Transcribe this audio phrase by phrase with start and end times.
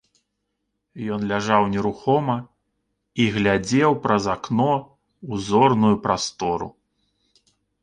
[1.15, 2.37] Ён ляжаў нерухома
[3.25, 6.67] і глядзеў праз акно ў зорную прастору.